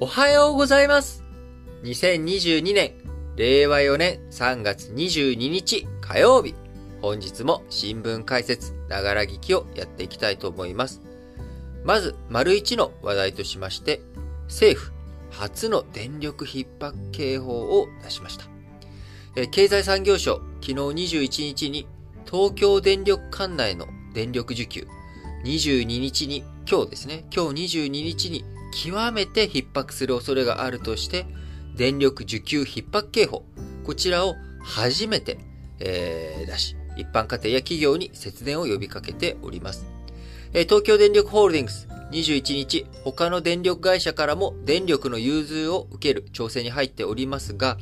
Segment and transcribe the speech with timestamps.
[0.00, 1.24] おはようございます。
[1.82, 2.92] 2022年、
[3.34, 6.54] 令和4年3月22日火曜日。
[7.02, 11.02] 本日も新聞解説、ながら聞きをやっていきたいと思います。
[11.82, 14.00] まず、丸1の話題としまして、
[14.44, 14.92] 政府、
[15.32, 18.44] 初の電力逼迫警報を出しました。
[19.48, 21.88] 経済産業省、昨日21日に
[22.24, 24.86] 東京電力管内の電力需給、
[25.44, 31.26] 22日に、今日ですね、今日22日に極めて逼迫する恐れがあるとして、
[31.76, 33.44] 電力需給逼迫警報、
[33.84, 35.38] こちらを初めて、
[35.80, 39.86] えー、出し、一般家庭や企業に節電を呼びかけております。
[40.52, 47.76] えー、東京電力ホールディングス、21日、他の電力会社からも電力の融通を受ける調整に入っておりますが、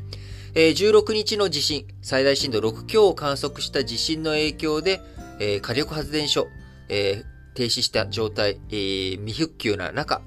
[0.54, 5.00] えー、16日の地震、最大震度6強を観測した地震の影響で、
[5.38, 6.48] えー、火力発電所、
[6.88, 10.22] えー、停止した状態、えー、未復旧な中、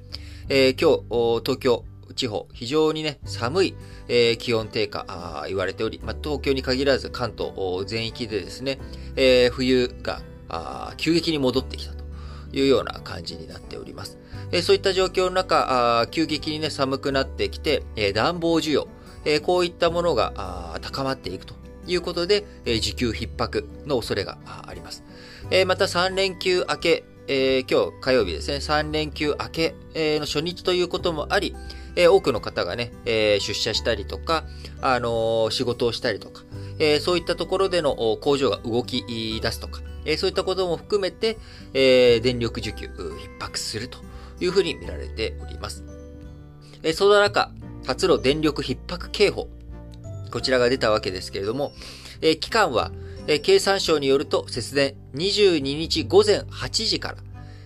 [0.52, 1.04] えー、今
[1.40, 3.76] 日、東京地方、非常にね、寒い、
[4.08, 7.54] えー、気温低下あ言われており、まあ、東京に限らず関東
[7.86, 8.80] 全域でですね、
[9.16, 10.24] えー、冬が
[10.98, 12.04] 急激に戻ってきたと
[12.52, 14.18] いうような感じになっております。
[14.52, 18.88] え、そういった状況の中、急激にね、寒くなってきて、え、暖房需要、
[19.26, 21.54] え、こういったものが高まっていくと
[21.86, 25.04] いうことで、えー、需給逼迫の恐れがあります。
[25.52, 31.56] え、また3連休明け、えー、今日火曜日ですね、3連休明け、えー、の初日ということもあり、
[31.96, 34.46] えー、多くの方がね、えー、出社したりとか、
[34.82, 36.42] あの、仕事をしたりとか、
[36.80, 39.06] えー、そういったところでの工場が動き
[39.44, 41.38] 出すとか、えー、そういったことも含めて、
[41.76, 44.00] えー、電力需給逼迫すると
[44.40, 45.84] いうふうに見られております。
[46.82, 47.52] えー、その中、
[47.86, 49.48] 初の電力逼迫警報、
[50.32, 51.74] こちらが出たわけですけれども、
[52.22, 52.92] えー、期間は、
[53.32, 57.18] え、経産省によると節電22日午前8時から、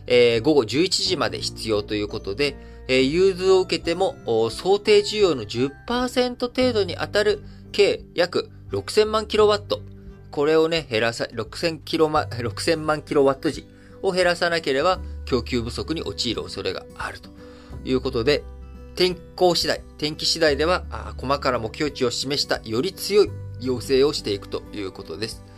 [0.08, 2.58] え、午後11時まで必要ということで、
[2.90, 4.18] え、融通を受けても
[4.52, 9.80] 想定需要の10%程度に当たる計約6000万キロワット。
[10.32, 13.66] これをね、減らさ、6000キロマ、 6000万キロワット時
[14.02, 17.30] を減らさなければ供給不足に陥る恐れがあると
[17.86, 18.44] いうことで、
[18.96, 20.84] 天候次第、天気次第では、
[21.16, 25.53] 細から目標値を示したより強い要請をしていくということです。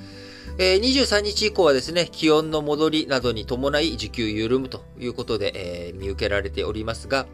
[0.58, 7.26] えー、23日以降はですね、気温の戻りなどに伴い需給緩むということで、えー、見受けられておりますが、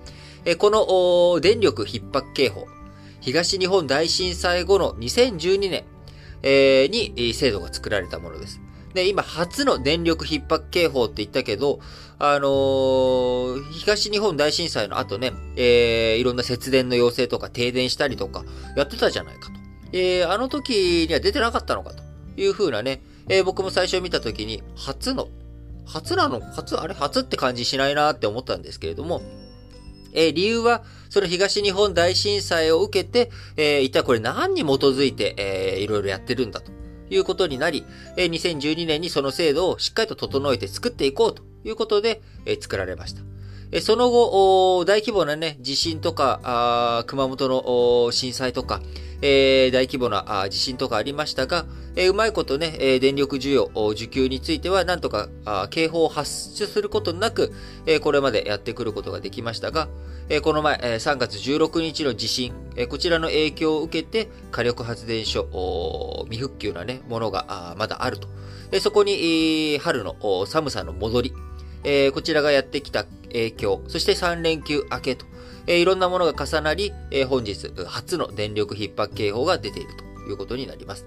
[0.43, 2.65] えー、この電力逼迫警報、
[3.19, 5.83] 東日本大震災後の2012年、
[6.41, 8.59] えー、に制度が作られたものです。
[8.95, 11.79] で、今、初の電力逼迫警報って言ったけど、
[12.17, 18.43] あのー、東日本大震災の後ね、えー、いろんな節電の要請とか停電したりとか、
[18.75, 19.59] やってたじゃないかと。
[19.93, 22.03] えー、あの時には出てなかったのかと
[22.35, 25.29] いうふうなね、えー、僕も最初見たときに、初の、
[25.85, 26.39] 初なの？
[26.39, 26.93] 初あれ？
[26.93, 29.21] 初って感じしないなって思ったんですけれども、
[30.13, 36.71] えー、理由は、その東日本大震災を受けて、えー、一体これ何に基づいて、えー、いろいろやってるんだと
[37.09, 37.85] いうことになり、
[38.17, 43.21] えー、2012年にその制度をしっかりと整えて作っていこうということで、えー、作られました。
[43.79, 48.81] その後、大規模なね、地震とか、熊本の震災とか、
[49.21, 51.65] 大規模な地震とかありましたが、
[52.09, 55.29] うまいことね、電力需要、需給については、なんとか
[55.69, 57.53] 警報を発出することなく、
[58.01, 59.87] これまでやってくることができましたが、
[60.41, 62.53] この前、え、3月16日の地震、
[62.89, 68.27] こちらの影響を受けて、火力発電所、未復旧なね、ものがまだあると。
[68.81, 71.33] そこに、春の寒さの戻り、
[71.83, 75.25] えー、こちらがやってきた影響、そして3連休明けと、
[75.67, 81.05] えー、いろんなものが重なり、えー、本日初の電力逼迫警報が出ているということになります。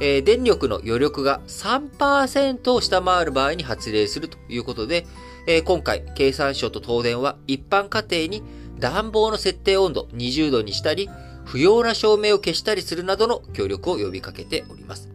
[0.00, 5.06] えー、電力の余力が3%を下回る場合に発令するということで、
[5.46, 8.42] えー、今回、経産省と東電は一般家庭に
[8.78, 11.10] 暖房の設定温度20度にしたり、
[11.44, 15.08] 不要な照明を消したりするなどの協力を呼びかけております。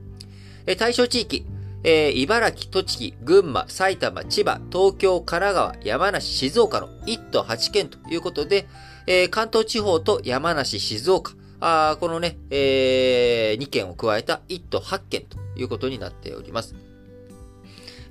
[0.66, 1.46] え、対象地域、
[1.84, 8.68] えー、茨城、栃木、群馬、埼玉、千葉、東京、神奈川、山梨、静岡の1都8県ということで、
[9.06, 16.76] えー、関東地方と山梨、静岡、あこのね、えー、2県を加えた1都8県ということになっております。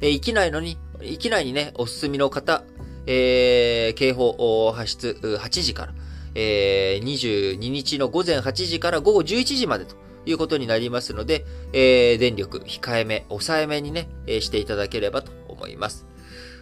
[0.02, 2.64] えー、域内のに、域内にね、お進みの方、
[3.06, 5.94] えー、警報発出8時から、
[6.34, 9.96] えー、22日の午前8時から午後11時までと
[10.26, 16.06] いうことになりますので、えー、電力控えめ、抑えめにね、えー、していただければと思います。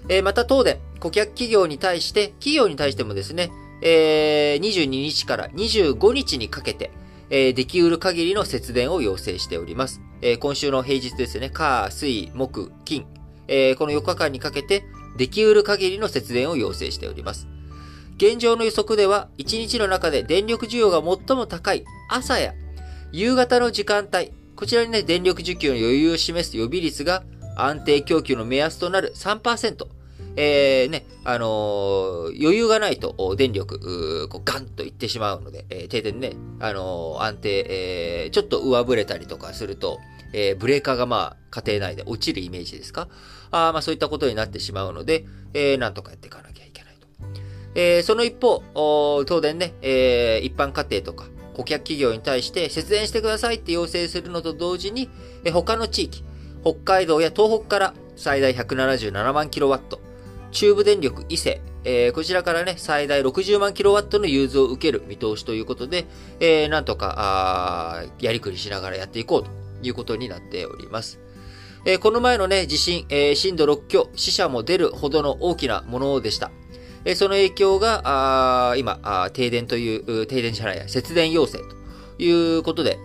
[0.08, 3.50] えー、また東電、顧客企業に対して、企業に対してもですね、
[3.82, 6.90] えー、22日から25日にかけて、
[7.30, 10.00] えー、できうる限りの節電を要請しております。
[10.22, 13.06] えー、今週の平日ですね、火、水、木、金、
[13.48, 14.84] えー、この4日間にかけて、
[15.16, 17.48] できうる限りの節電を要請しております。
[18.16, 22.52] 現状の予測では、1日の中で電力需要が最も高い朝や
[23.12, 27.24] 夕方の時間帯、こちらにね、電力需給の余裕を示す予備率が
[27.56, 29.86] 安定供給の目安となる3%。
[30.36, 39.98] えー、ね、あのー、余裕がないと電力、こうガンといってしまうので、えー、停電ね、あのー、安定、えー、ちょっと上振れたりとかすると、
[40.32, 43.08] えー、ブレーカーがまあ、家庭内で落ちるイメージですか？
[43.50, 47.08] あまあ、そういったことになってしまうので、えー、なんとかやっていかなきゃいけないと。
[47.74, 55.08] えー、その一方、お東電ね、えー、一般家庭とか、顧客企業に対して節電してくださいって要請するのと同時に、
[55.52, 56.24] 他の地域、
[56.62, 60.00] 北海道や東北から最大177万キロワット、
[60.52, 66.06] 中部電力伊勢、えー、こちらからね、最大60万キロワットの融通を受ける見通しということで、
[66.40, 69.50] えー、なんとか、やりくりしながらやっていこうと
[69.82, 71.20] いうことになっております。
[71.86, 76.50] えー、この前のね、地震、えー、震度6強、死者も出るほどの大きなものでした。
[77.04, 82.98] え、その影響が、あ今あ、停電という、停電じゃないや、節電要請ということで、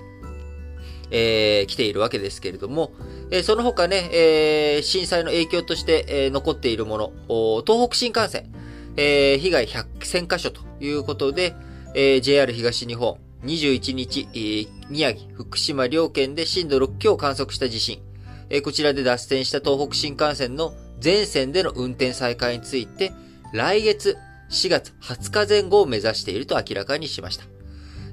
[1.11, 2.91] えー、来ているわけですけれども、
[3.31, 6.97] えー、その他ね、えー、震災の影響として、え、残っているも
[7.27, 8.51] の、東北新幹線、
[8.97, 11.55] え、被害100、1000箇所ということで、
[11.93, 18.01] えー、JR 東日本、21日、え、宮城、福島両県で震度6強を観測した地震、
[18.49, 23.13] え、こちらで脱線した東北新幹線の全線での運転再開について、
[23.55, 24.17] 来月
[24.49, 27.45] 4月20日前後を目指していると明らかにしました。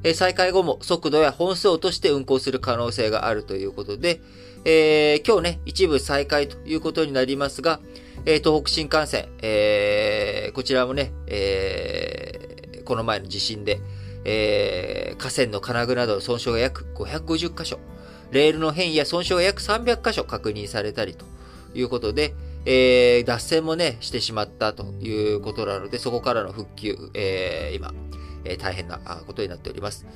[0.05, 4.21] え再開後も速度や本数を落として運行する可能性があるということで、
[4.65, 7.81] えー、今日ね、一部再開ということになりますが、
[8.25, 13.81] えー、東北新幹線、えー、こちらもね、えー、この前の地震で、
[14.25, 17.81] えー、河川の金具などの損傷が約550箇所、
[18.31, 21.27] レールの変異や損傷が約300箇所確認されたりと
[21.75, 22.35] いうことで、
[22.65, 27.93] えー、脱線もね、してしまったということなので、そこからの復旧、えー、今、
[28.45, 30.07] えー、大変なことになっております。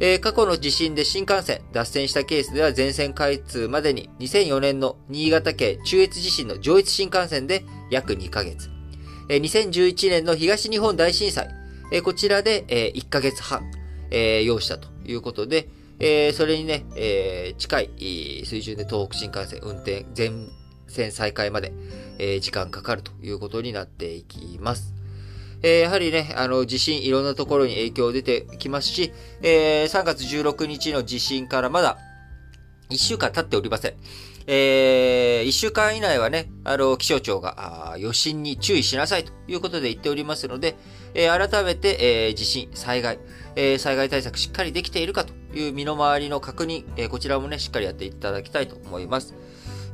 [0.00, 8.70] えー、過去の地震で新幹線脱線したケースでは全線開通までに2004年の新潟県中越地震の上越新幹線で約2ヶ月。
[9.28, 11.48] えー、2011年の東日本大震災、
[11.92, 13.70] えー、こちらで、えー、1ヶ月半、
[14.10, 15.68] えー、要したということで、
[16.00, 20.48] えー、それにね、えー、近い水準で東北新幹線運転全
[20.88, 21.72] 線再開まで、
[22.18, 24.94] えー、時間かかるということになっていきます。
[25.62, 29.12] えー、やはりね、あの、地震いろんなところに影響出てきますし、
[29.42, 31.98] えー、3月16日の地震からまだ
[32.90, 33.94] 1週間経っておりません。
[34.50, 40.74] えー、1週間以内はね、あの、気象庁が余震に注意しなさいということで言っておりますので、
[41.12, 43.18] えー、改めて、えー、地震、災害、
[43.56, 49.34] えー、災害対策しっかりできているかという身の回りの確認、えー、こちらもね、しっかりやっていただきたいと思います。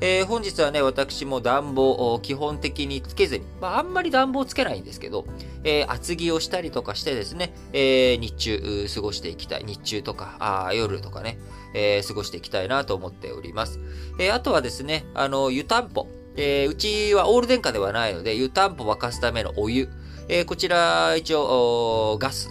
[0.01, 5.25] えー、本日はね、私も暖房を基本的につけずに、まあ、あんまり暖房つけないんですけど、
[5.63, 9.65] えー、厚着をしたりとかしてですね、えー、日中過ごしていきたい。
[9.65, 11.39] 日中とか、あ夜とかね、
[11.75, 13.81] え、過ごしていきたいなと思っております。
[14.19, 16.07] え、あとはですね、あの、湯たんぽ。
[16.37, 19.89] え、うちはオール電化ではないので、湯たんぽ沸かすためのお湯。
[20.29, 22.49] えー、こちら、一応、ガス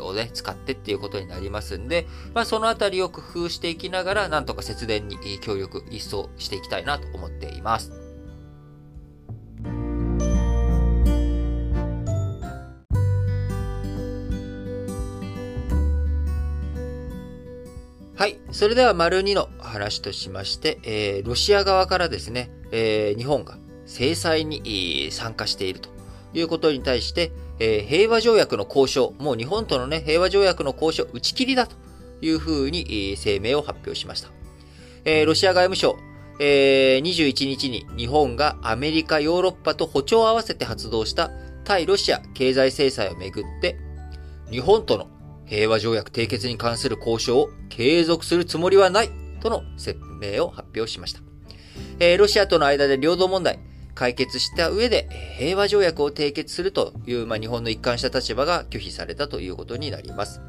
[0.00, 7.92] をね、使ってっていうことになりますんで、まあ、そのあたりを工夫していきながら、なんとか節電に協力一層していきたいなと思っています。
[18.16, 18.40] はい。
[18.50, 25.97] それでは、丸2の話としまして、えー、ロシア側からですね、えー、日本が制裁に参加していると
[26.34, 31.76] いうことに対して、えー、平和条約の交渉、もう日本とのね、平和条約の交渉打ち切りだと
[32.20, 34.30] いうふうに、えー、声明を発表しました。
[35.04, 35.96] えー、ロシア外務省、
[36.40, 41.30] えー、21日に日本がアメリカ、ヨーロッパと歩調を合わせて発動した
[41.64, 43.78] 対ロシア経済制裁をめぐって、
[44.50, 45.08] 日本との
[45.46, 51.20] 平和条約締結に関する交渉を継続するつもりはないとの声明を発表しました。
[52.00, 53.58] えー、ロシアとの間で領土問題、
[53.98, 60.40] 解決した上で平和条約を締結するという、まあ、日本の一貫した立場が拒否されたということになります。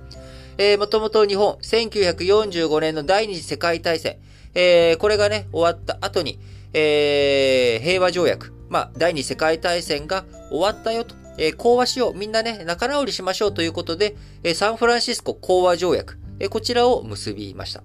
[0.59, 4.17] えー、もともと日本、1945年の第二次世界大戦、
[4.53, 6.39] えー、これがね、終わった後に、
[6.73, 17.81] えー、平和条約、まあ、第二次世界大戦が終わったよと、えー、講和しよう、みんなね、仲直りしましょうということで、えー、サンフランシスコ講和条約、えー、こちらを結びました。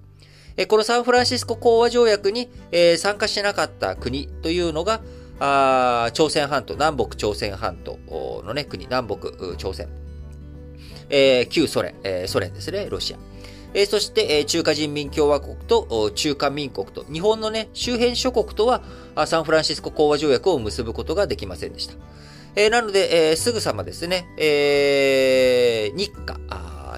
[0.57, 5.01] え、このサンフランシスコ講和条約に、え、参加しなかった国というのが、
[5.39, 7.99] あ朝鮮半島、南北朝鮮半島
[8.45, 9.89] のね、国、南北朝鮮。
[11.09, 13.17] えー、旧ソ連、えー、ソ連ですね、ロシア。
[13.73, 18.81] えー、そして、え、中華人民共和国と中華民国と、日本のね、周辺諸国とは、
[19.27, 21.95] サンフランシスコ講和条約を結ぶことができませんでした。
[22.55, 26.39] え、なので、え、すぐさまですね、えー、日韓、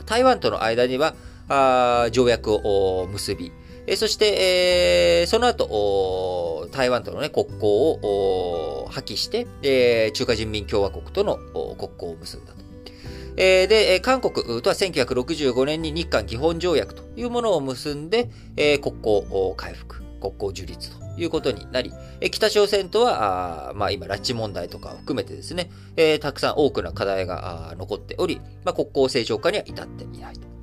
[0.06, 1.16] 台湾との間には、
[1.50, 3.52] あ条約を結び、
[3.88, 11.38] え、そして、えー、その後、台湾との、ね、国交を破棄して、えー、中華人民共和国との
[11.78, 12.58] 国交を結んだと。
[13.38, 18.30] で、韓国とは1965年に日韓基本条約というものを結んで、
[18.82, 21.94] 国交回復、国交樹立ということになり、
[22.32, 25.70] 北朝鮮とは、まあ今、拉致問題とかを含めてですね、
[26.20, 30.57] たくさん多くの課題が残っており、まあ、国交正常化には至っていないと。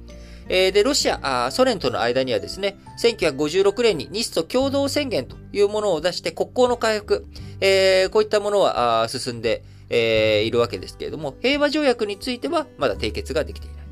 [0.49, 7.27] えー、で、ロシアあ、ソ連との間にはですね、1956年に日ソ共同宣言というものを出して国交の回復、
[7.61, 13.85] えー、こういったものは進んで、えー、いるわけですけれども、平和条約についてはまだ締結ができていない。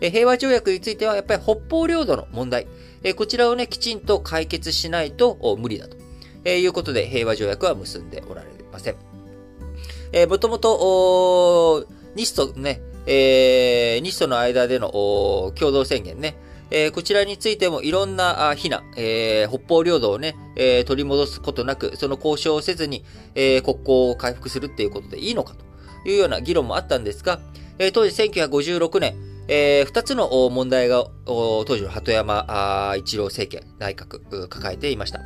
[0.00, 2.66] え平和条約についてはやっぱり北方領土の問題、
[3.02, 5.96] えこちらをね、きちんと解決しないと無理だと、
[6.44, 8.96] えいうことで平和条約は結んでおられません。
[10.12, 12.80] えー、もともと、日ソね、
[13.12, 14.88] えー、日ソの間での
[15.56, 16.36] 共同宣言ね、
[16.70, 27.40] えー、こちらについてもいろんな非難、えー、北方領土をね、えー、取り戻すことなく、その交渉をせずに、えー、国交を回復するっていうことでいいのかというような議論もあったんですが、
[27.80, 29.16] えー、当時1956年、
[29.48, 35.20] えー、二つの問題が当時の鳩山一郎政権、内閣、抱えていました。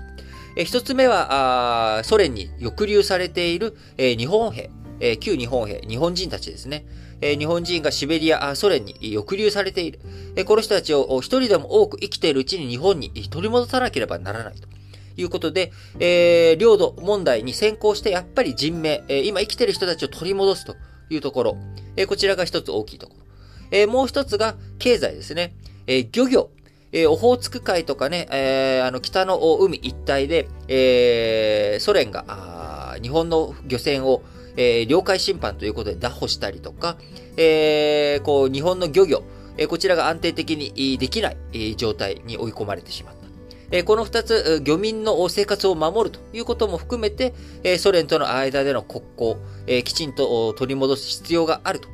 [0.56, 6.86] えー、一つ目はソ連に抑留されている、えー、日本兵、えー、旧日本兵、日本人たちですね。
[7.24, 9.98] え日本人がシベリア、ソ連に抑留されている。
[10.36, 14.68] えこの人たちを一人でも多く生きているうちに日本に取り戻さなければならないと。
[15.16, 20.74] いうことで、えー、領土問題に先行してやっぱり人命、え、今生きている人たちを取り戻すと
[21.08, 21.56] いうところ、
[21.96, 23.24] え、こちらが一つ大きいところ。
[23.70, 25.54] え、もう一つが経済ですね。
[25.86, 26.50] え、漁業。
[26.92, 34.22] えー、オホーツク海とかね、えー、あの北の海一帯で、えー、ソ連が日本の漁船を
[34.56, 36.96] えー、領海侵犯ということで拿捕したりとか、
[37.36, 39.22] えー、こう、日本の漁業、
[39.56, 43.24] えー、こちらが安定的にできない、えー、状態に追い込まれてしまった。
[43.70, 51.88] えー、この二つ、漁民の生活を守るということも含めて、えー、ソ連との間での国交、えー、きちんと取り戻す必要があると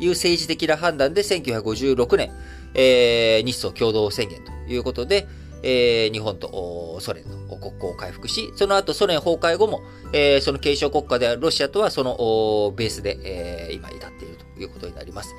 [0.00, 2.32] いう政治的な判断で1956年、
[2.74, 5.26] えー、日ソ共同宣言ということで、
[5.62, 9.82] えー、日本とソ連の国交を回復し、その後ソ連崩壊後も、
[10.12, 15.34] えー、その継承国家であるロシアとはそのベースで、えー、今至っているということになります。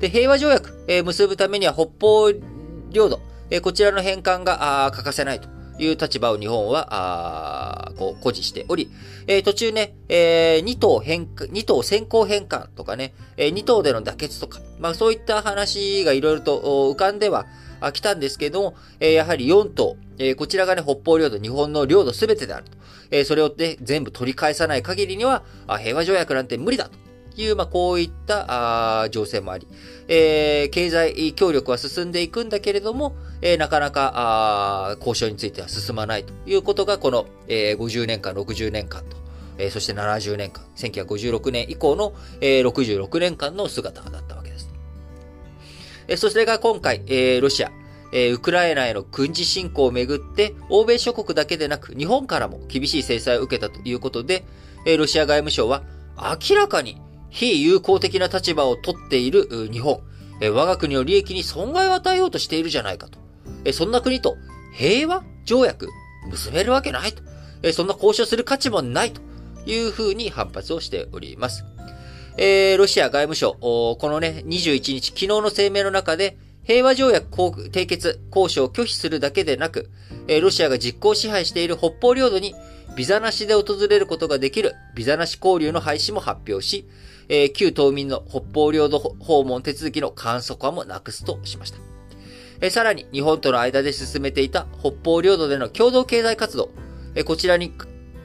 [0.00, 2.32] で、平和条約、えー、結ぶためには北方
[2.90, 8.90] 領土、えー、こちらの返還が欠かせないという立場を日本は、こう、誇示しており、
[9.26, 16.60] えー、途中ね、えー、2島返還、2島先行返還とかね、えー、2島での妥結とか、まあそういった話がいろいろと
[16.92, 17.46] 浮かんでは、
[17.90, 22.76] 来たんですけども、え、やはり4島、え、こちらがね、北方領土、日本の領土すべてであると。
[23.10, 27.02] え、それをね、全部取り返さない限りには、あ平和条約なんて無理だと。
[27.36, 29.66] いう、まあ、こういったあ情勢もあり、
[30.08, 39.16] えー、経済協力は進んでいくんだけれども、えー、なかなかあ交渉については進まないということが、この、えー、50年間、60年間と、
[39.70, 44.41] そして70年間、1956年以降の、えー、66年間の姿だったわけです。
[46.12, 47.72] えそれが今回、えロシア、
[48.12, 54.44] えウクライナへの軍事侵攻をめぐって、欧米諸国だけでなく、日本からも厳しい制裁を受けたということで、
[54.84, 55.82] えロシア外務省は、
[56.18, 57.00] 明らかに
[57.30, 60.00] 非友好的な立場を取っている日本、
[60.42, 63.18] え我が国の利益に損害を与えようとしているじゃないかと。
[63.64, 64.36] えそんな国と
[64.74, 65.88] 平和条約
[66.30, 67.22] 結べるわけないと。
[67.62, 69.22] えそんな交渉する価値もないと
[69.64, 71.64] いうふうに反発をしております。
[72.36, 79.90] えー、ロシア外務省、このね、21日、昨日の声明の中で、平和条約締結交渉を拒否するだけでなく、
[80.28, 82.54] えー、ロシアが実効支配している北方領土に
[82.96, 86.86] ビザなしで訪れることができるビザなし交流の廃止も発表し、
[87.28, 91.78] えー、旧島民の北方領土訪問手続きの簡素化もなくすとしました。
[92.60, 96.70] えー、さらに、日本との間で進めていた北方領土での共同経済活動、
[97.16, 97.72] えー、こちらに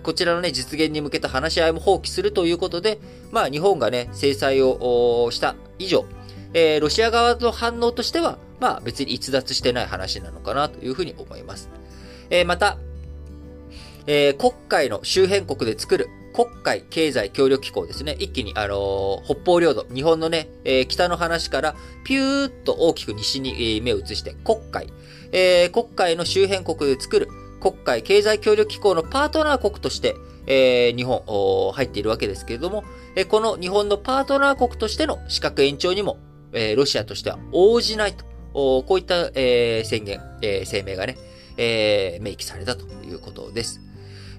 [0.08, 2.98] こちらのね、実現に向けた話し合いも放棄するということで、
[3.30, 6.06] まあ、日本がね、制裁をした以上、
[6.54, 11.70] えー、ロシア側の反応としては、まあ、別に逸脱してない話なのかなというふうに思います。
[12.30, 12.78] えー、また、
[14.06, 18.16] えー、国会の周辺国で作る国会経済協力機構ですね。
[18.18, 24.88] 一気に、あのー、北方領土、日本のね、えー、北の話からピューッと大きく西に目を移して国会、
[25.34, 27.28] えー、国会の周辺国で作る
[27.60, 31.22] 国会経済協力機構のパートナー国として、えー、日本
[31.74, 32.84] 入っているわけですけれども、
[33.16, 36.18] えー、この日本のパートナー国としての資格延長にも、
[36.54, 41.18] えー、ロシアとしては応じないと、こういった、えー、宣言、えー、声明がね、
[41.58, 43.82] えー、明記されたということです。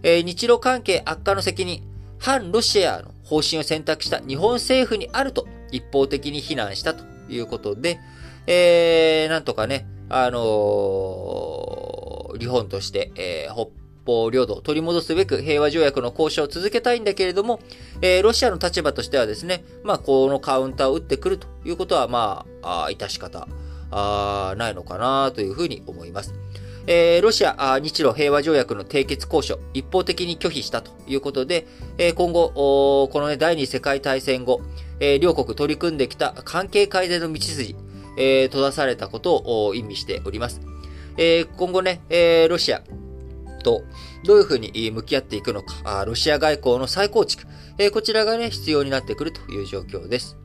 [0.02, 1.82] えー、日露関係悪化の責任、
[2.18, 7.98] 反ロシアの方針を選択した日本政府にあると一方的に非難したということで、
[8.46, 10.40] えー、なんとかね、あの
[12.38, 13.70] 日本として、えー、北
[14.06, 17.60] 方領土を取り戻すべく平和条約の交渉を続けたいんだけれども、
[18.00, 23.46] えー、ロシアの立場としてはですね、まあ、このカウンターを打ってくるということは、まあ、あ致し方
[23.90, 26.34] あないのかなというふうに思います。
[26.90, 31.66] えー、ロシア、日露平和条約の締結交渉、一方的に拒否したということで、
[31.98, 32.48] えー、今後、
[33.12, 34.62] この、ね、第二次世界大戦後、
[34.98, 37.76] えー、両国取り組んできた関係改善の道筋、
[38.16, 40.62] え、閉ざされたことを意味しております。
[41.18, 42.82] えー、今後ね、えー、ロシア
[43.64, 43.82] と
[44.24, 47.44] どういうふうに向き合っていくのか、ロシア外交の再構築、
[47.76, 50.36] えー、こちらがね、必要になってくるという状況です。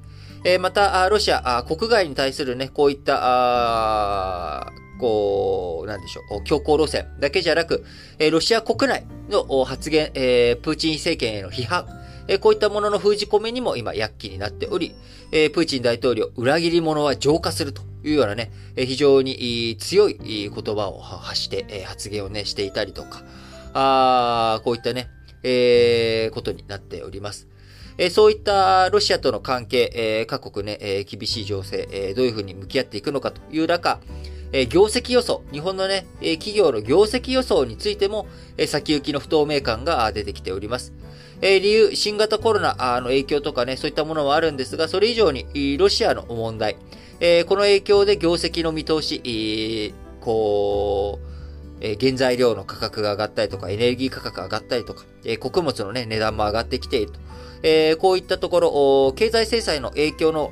[0.43, 7.85] えー、また、ロシア、国外に対するね、こういった、こう、なんでしょう、強硬路線だけじゃなく、
[8.19, 11.87] えロシア国内の発言、えプーチン政権への批判、
[12.27, 14.95] えこういったものの封じ込めにも今躍起になっており、
[15.31, 23.23] えプーチン大統領、裏切り者は浄化するというようなね、え非常に強い言葉を発して、え発言をね、していたりとか、
[23.73, 25.09] あこういったね、
[25.43, 27.47] えー、ことになっております。
[27.97, 33.99] えそういったロシアとの関係、え各国ね、え厳しい情勢、えどういうふうに向き合っていくのかという中、
[34.55, 40.93] え業績予想、日本のね、え企業の業績予想についても、え先行きの不透明感が出てきております。
[41.41, 46.77] え理由、新型コロナの影響とかね、そういったものもあるんですが、それ以上にロシアの問題、
[47.19, 49.91] えこの影響で業績の見通し、え
[50.21, 51.27] こう、
[51.81, 57.19] え原材料の価格が上がったりとか、エネルギー価格が上がったりとか、え穀物のね、値段も上がってきていると。
[57.63, 60.51] えー、こういったところ、経済制裁の影響の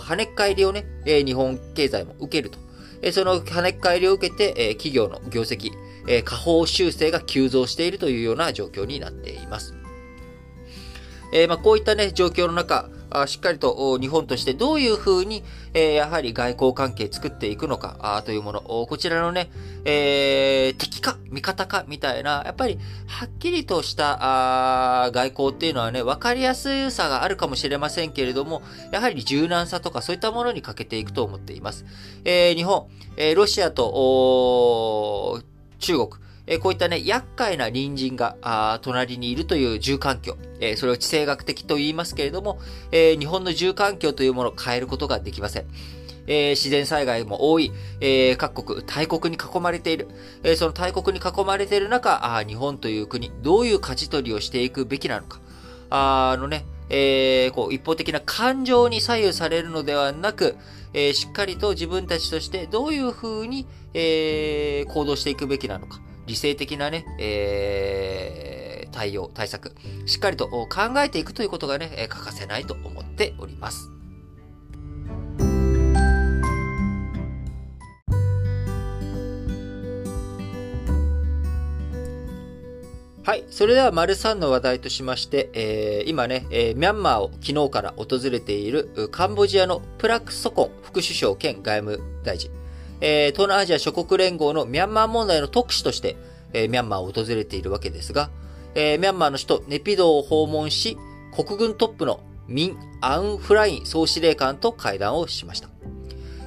[0.00, 2.69] 跳ね返りをね、え、日本経済も受けると。
[3.02, 5.72] え、その跳ね返りを受けて、え、企業の業績、
[6.06, 9.74] え、下方修正が急増しているというような状況になっています。
[11.32, 15.42] え、まあ、こういったね、状況の中、あしっかりと日本としてどういうふうに、
[15.74, 19.50] え、やはり外交関係作っていくのかあというもの、こちらのね、
[19.84, 31.84] えー、敵か味方かみたいな、やっぱりはっきりとしたあ外交っていうのはね、わかりやすさがあるかもしれませんけれども、やはり柔軟さとかそういったものに欠けていくと思っています。
[32.24, 35.42] えー、日本、えー、ロシアと
[35.78, 36.08] 中国、
[36.50, 42.58] えこういったね、厄介な隣人が、あ隣にいるという住環境、えそれを地政学的と言いますけれども、
[42.90, 45.66] え日本の住環境というものを変えることができません。
[46.26, 50.08] えー、自然災害も多い、えー、各国、大国に囲まれている、
[50.42, 55.40] えー、その大国に囲まれている中、あ日本という国、どういう舵取りをしていくべきなのか、
[55.88, 60.56] あのね、え、こう一方的な感情に左右されるのではなく、
[60.92, 69.74] え、しっかりと自分たちとしてどういうふうに、えー、行動していくべきなのか、理性的なね、えー、対応、対策、
[70.06, 73.90] しっかりと考えていくということがね、欠かせないと思っております。
[83.24, 83.44] はい。
[83.50, 92.59] それでは、丸3の話題としまして、えー、今ね、えー、ミャンマーを昨日から訪れているカンボジアのプラク・ソコン副首相兼外務大臣。
[93.00, 96.16] えー、東南アジア諸国連合のミャンマー問題の特使として、
[96.52, 98.30] えー、ミャンマーを訪れているわけですが、
[98.74, 100.96] えー、ミャンマーの首都ネピドーを訪問し、
[101.34, 105.68] 国軍トップのミン・アウン・フライン総司令官と会談をしました。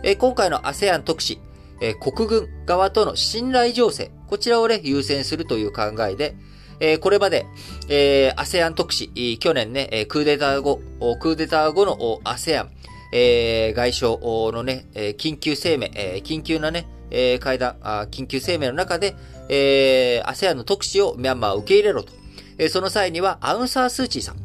[0.03, 1.39] えー、今回の ASEAN 特使、
[1.81, 6.35] えー、国軍側との信頼情勢、こちらをね、優先するという考えで、
[6.79, 7.45] えー、これまで、
[7.87, 10.81] えー、ASEAN 特使、去年ね、クーデター後、
[11.19, 12.69] クーデター後の ASEAN、
[13.15, 14.17] えー、外相
[14.51, 19.15] のね、緊急声明、え、緊急なね、えー、会談あ、緊急声明の中で、
[19.49, 22.11] えー、ASEAN の特使をミャンマー受け入れろと。
[22.57, 24.37] え、その際には、アウンサー・スーチーさん、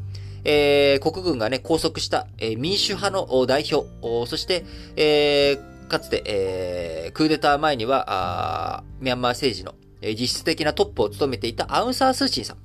[0.44, 3.88] えー、国軍がね、拘束した、え、民主派の代表、
[4.28, 12.56] そして、えー、かつて、えー、クーデター前には、ミャンマー政治の、え、実質的なトップを務めていたアウンサー・スーチーさん、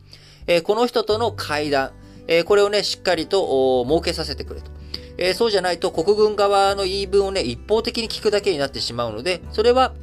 [0.48, 1.92] え、この人との会談、
[2.28, 4.83] え、これをね、しっかりと設けさせてくれと。
[5.18, 9.94] えー、そうじゃないと国軍側の言い分をね、一方的に聞くだけになってしまうので、それは、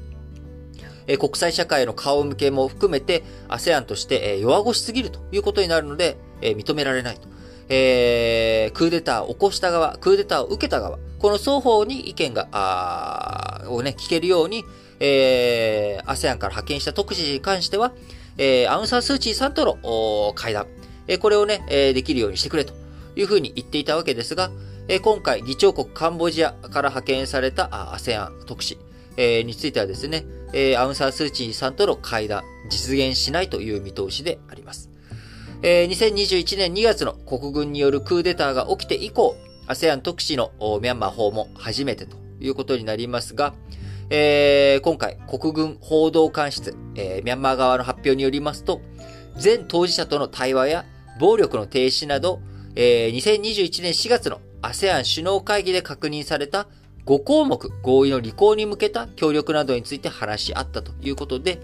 [1.07, 7.29] えー、国際社会の顔向けも含めて ASEAN として、えー、弱腰すぎるということになるので、え、認められないと。
[7.69, 14.65] えー、クーデターを起こした側、クーデターを受けた側、この双方に意見が、あをね、聞けるように、
[14.99, 17.93] えー、ASEAN から派遣した特使に関しては、
[18.39, 20.67] えー、アウンサンスーチーさんとの会談、
[21.07, 22.73] えー、これをね、えー、できるようにしてくれと
[23.15, 24.51] いうふうに言っていたわけですが、
[24.93, 28.77] え今回、議長国カンボジアから派遣された ASEAN 特使、
[29.17, 34.91] えについてはですね、えアウンサースーチーさんとの会談、実現しないという見通しであります。
[35.63, 39.37] え、2021年2月の国軍によるクーデターが起きて以降、
[39.69, 40.51] ASEAN 特使の
[40.83, 43.55] ミャンマー訪問初めてということになりますが、
[44.11, 48.81] え、今回、国軍報道官室、え、ミャンマー側の発表によりますと、
[49.37, 50.85] 全当事者との対話や
[51.21, 52.41] 暴力の停止など、
[52.75, 56.67] え、2021年4月の ASEAN 首脳会議で確認された
[57.07, 61.61] 5項目合意の履行に向けた協力などについて話し合ったということで、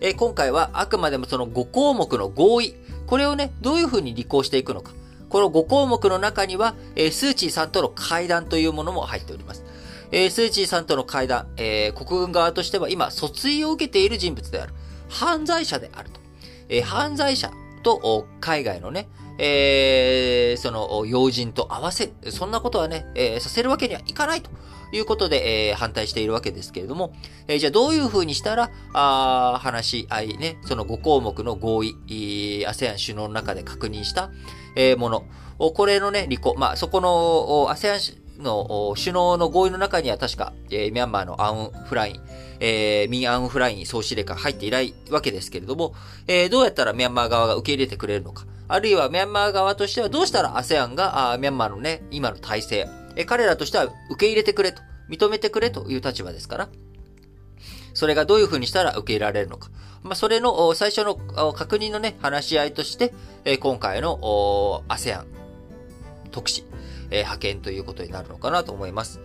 [0.00, 2.74] え、今回はあくまでもその5項目の合意、
[3.06, 4.92] これをね、どういうふうに履行していくのか。
[5.28, 9.64] この5項目の中には、え、スーチーさんとの会談というものも入っております。
[10.10, 14.72] え、スーチーさんとの会談、え、国軍側としては今、訴追を受けている人物である。
[15.08, 16.20] 犯罪者であると。
[16.68, 22.12] え、犯罪者と海外のね、えー、その、要人と合わせ。
[22.30, 24.50] そんなことはね、えー、させるわけにはいかないと
[24.92, 27.12] いうことで、えー、反対しているわけですけれども、
[27.48, 31.96] え、じゃあどういうふうにしたら、あ話し合いね、その5項目の合意、
[32.66, 34.30] ASEAN 首脳の中で確認した、
[34.76, 35.24] え、もの、
[35.74, 42.20] これのね、履行、まあ、そこの ASEAN の首脳の合意の中には確か、えー、ミャンマーのアウン・フライン、
[42.60, 45.94] えー、ミン・アウン・フライン総司令官入っていないわけですけれども、
[46.26, 56.68] えー、どうやったらミャンマー側が受け入れてくれるのか、あるいはミャンマー側としてはどうしたら ASEAN があミャンマーのね、今の体制、え、彼らとしては受け入れてくれと、認めてくれという立場ですから、
[57.94, 59.70] それがどういうふうにしたら受け入れられるのか。
[60.04, 61.16] まあ、それの最初の
[61.52, 63.12] 確認のね、話し合いとして、
[63.44, 65.24] え今回の ASEAN
[66.30, 66.64] 特使、
[67.10, 69.20] え、派遣ということになるのかなと思います。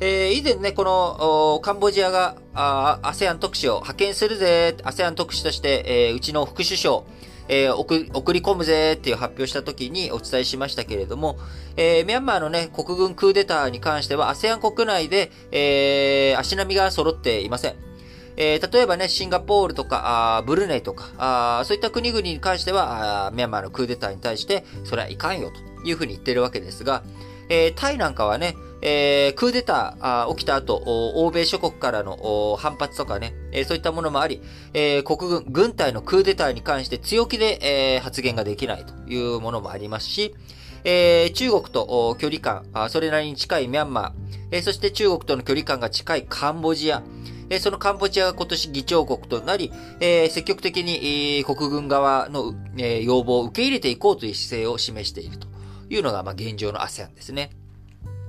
[0.00, 7.04] えー、以前ね、この、カンボジアが、あ ASEAN 特使を派遣するぜ、ASEAN 特使として、えー、うちの副首相、
[7.48, 7.94] えー、送
[8.32, 11.38] り込むぜっていう発表した時にお伝えしましたけれども、
[11.76, 17.74] えー、ミャンマーのね、国軍クーデターに関しては ASEAN 国内で、えー、足並みが揃っていません。
[18.40, 27.02] えー、例えばね、シンガポールとか、あブルネイとかあ、そういった国々に関してはあ、ミャンマーのクーデターに対して、それはいかんよというふうに言ってるわけですが、
[27.48, 30.76] えー、タイなんかはね、えー、クーデター起きた後、
[31.16, 34.40] 欧米諸国からの反発とかね、えー、そういったものもあり、
[34.72, 37.58] えー、国軍、軍隊のクーデターに関して強気で、
[37.96, 40.34] え、発言ができないというものもありますし、
[40.84, 44.12] え、中国と距離感あ、それなりに近いミャンマー、
[44.52, 47.02] え、そして中国との距離感が近いカンボジア、
[47.50, 55.48] え、そのカンボジアが今年議長国となり、え、積極的に、国軍側の、え、要望を受け入れていこうという姿勢を示していると
[55.90, 57.50] いうのが、まあ、現状の ASEAN ですね。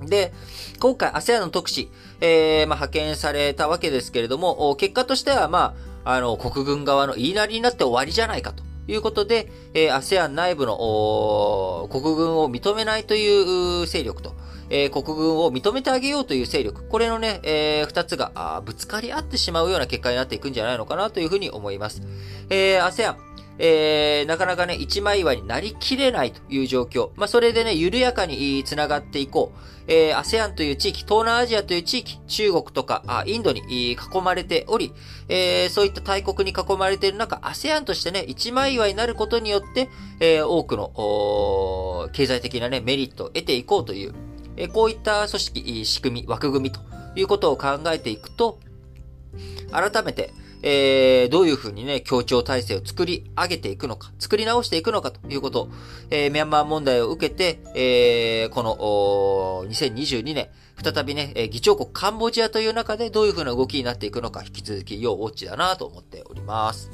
[0.06, 0.32] で、
[0.78, 14.34] 今回 ASEAN の特使、えー、まあ、派遣されたわけですけれども、結果としては、まあ、あの、国軍側の言いなりになって終わりじゃないかということで、えー、ASEAN 内部の国軍を認めないという勢力と、
[14.70, 22.02] えー、国軍を認めてあげようという勢力、これのね、えー、二つがぶつかり合ってしまうような結果になっていくんじゃないのかなというふうに思います。
[22.48, 23.16] えー、ASEAN、
[23.62, 27.10] えー、なかなかね、一枚岩になりきれないという状況。
[27.16, 29.58] まあ、それでね、緩やかに繋がっていこう。
[29.86, 34.94] えー、ASEAN という地域、東南アジアという地域、中国とか、あインドに囲まれており、
[35.28, 44.14] えー、そういった大国に囲まれている中、ASEAN としてね、一枚岩になることによって、えー、多くの、経済的なね、メリットを得ていこうという、
[44.56, 46.80] え、こういった組織、仕組み、枠組みと
[47.14, 48.58] いうことを考えていくと、
[49.70, 55.68] 改めて、えー、どういうふうにね、協調体制を作り上げていくのか、作り直していくのかということ、
[56.10, 58.76] えー、ミャンマー問題を受けて、えー、この、
[59.68, 60.48] 2022年、
[60.82, 66.90] 再びね、議長国カンボジアという中でどういうふうな動きになっていくのか、引き続き要ウォッチだなと思っております。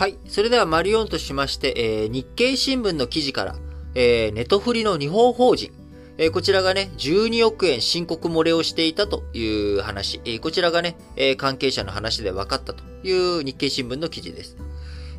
[0.00, 0.16] はい。
[0.28, 3.56] それでは、マリオンとしまして、えー、日経新聞の記事から、
[3.94, 5.72] えー、ネトフリの日本法人、
[6.18, 9.46] えー、こちらがね、12億円申告漏れをしていたとい
[9.78, 14.56] う話、えー、こちらがね、えー、関係者の話で分かったという日経新聞の記事です。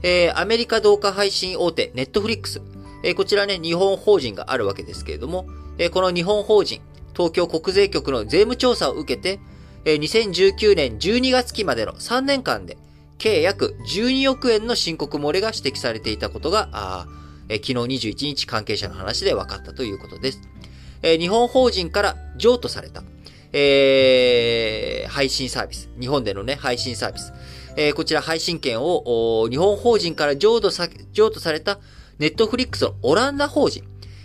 [0.03, 2.62] えー、アメリカ動画配信大手、ネットフリックス、
[3.03, 6.81] えー、こちらね、日本法人があるわけですけれども、えー、この日本法人、
[7.15, 9.39] 東京国税局の税務調査を受けて、
[9.86, 12.77] えー、2019年12月期までの3年間で、
[13.17, 17.07] 計約12億円の申告漏れが指摘されていたことが、
[17.51, 17.73] え昨日
[18.09, 20.41] 21日関係者の話で分かったということです。
[21.03, 23.03] え日本法人から譲渡された、
[23.51, 25.89] えー、配信サービス。
[25.99, 27.33] 日本でのね、配信サービス。
[27.75, 31.79] えー、こちら配信権を日本法人から譲渡さ譲渡された
[32.19, 33.83] ネットフリックスのオランダ法人。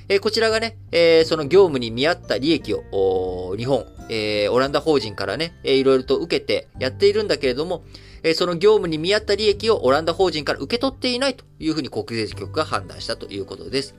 [0.08, 7.84] えー、こちらがね、えー、その業務に見合った利益を日本、えー、オランダ法人からね、えー、いろいろと受けてやっているんだけれども、
[8.22, 13.94] えその業務に見合った利益をオランダ法人から受け取っていないというふうに国税局が判断したということです。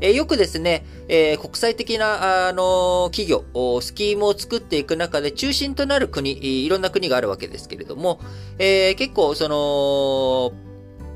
[0.00, 3.44] え、よくですね、え、国際的な、あの企業、
[3.80, 8.20] スキームを作っていく中で中心となる国、いろんな国があるわけですけれども、
[8.58, 10.52] え、結構、その、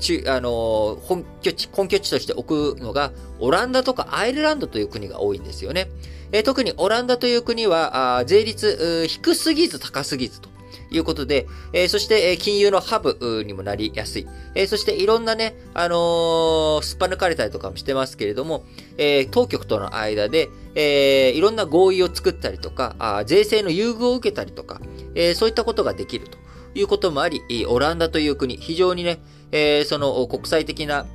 [0.01, 5.89] 中、あの、本拠地、根拠地として置くのが、オランダとかアイルランドという国が多いんですよね。
[6.33, 10.51] え、特にオランダという国は、税率、低すぎず高すぎずと。
[10.91, 14.27] いうことで、え、そして、金融のハブにもなりやすい。
[14.55, 18.65] え、そしていろんなね、あのー、すっぱ抜かれたりとかもしてますけれども、
[18.97, 24.81] え、当局との間で、え、いろんな合意を作ったりとか、あ税制の優遇を受けたりとか、
[25.15, 26.37] え、そういったことができると
[26.75, 31.05] いうこともあり、オランダという国、非常にね、えー、その国際的な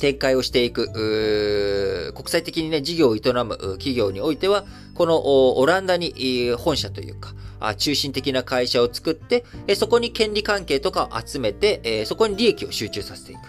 [0.00, 7.34] 展開をしていく、国際的にね、事業を営む企業においては、このオランダに本社というか、
[7.76, 9.44] 中心的な会社を作って、
[9.76, 13.40] そこに権利関係とかを集めて、そこに利益を集中させていく。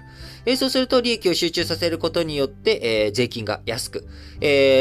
[0.58, 4.06] そうすると利益を集中させることによって、税金が安く、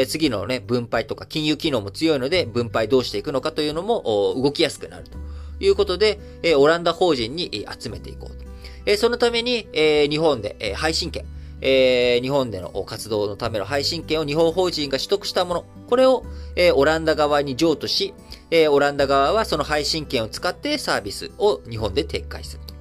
[0.07, 5.17] 次のね、分配とか金融機能も強いので、分配どうしていくのかというのも動きやすくなると
[5.63, 6.19] いうことで、
[6.57, 8.50] オランダ法人に集めていこうと。
[8.85, 11.25] えそのために、え日本でえ配信権、
[11.61, 16.23] え、日本での活動のための配信権を日本法人が取得したもの、これを、
[16.55, 18.13] え、オランダ側に譲渡し、
[18.49, 22.73] え、オランダ側はその配信権を使ってサービスを日本で展開すると。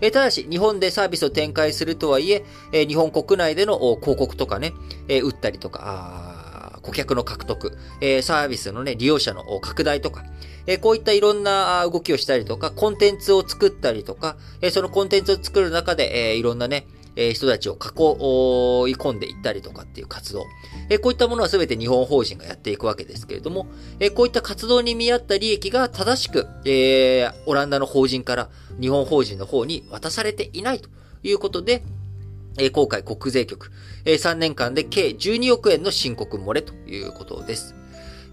[0.00, 4.72] えただし、日本でサービスを展開するとはいえ、え日本国内での広告とかね、
[5.08, 6.27] え売ったりとか、
[6.88, 10.24] 顧客の獲得、えサービスのね、利用者の拡大とか、
[10.66, 17.76] えこういったいろんな動きをしたりとか、コンテンツを作ったりとか、えそのコンテンツを作る中で、えいろんなね、え人たちを囲
[18.90, 20.46] い込んでいったりとかっていう活動。
[20.88, 23.66] えこういったものは全て日本法人がやっていくわけですけれども、
[24.00, 28.48] えこういった活動に見合った利益が正しく、えオランダの法人から
[28.80, 30.88] 日本法人の方に渡されていないと
[31.22, 31.82] いうことで、
[32.58, 33.70] え今回国税局、
[34.04, 37.74] え3年間で計12億円の申告漏れということです。